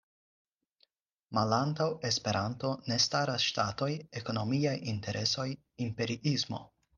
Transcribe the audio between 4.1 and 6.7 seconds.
ekonomiaj interesoj, imperiismo.